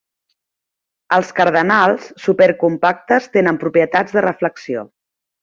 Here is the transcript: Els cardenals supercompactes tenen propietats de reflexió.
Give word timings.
Els 1.17 1.29
cardenals 1.39 2.07
supercompactes 2.23 3.29
tenen 3.37 3.61
propietats 3.67 4.19
de 4.19 4.25
reflexió. 4.27 4.89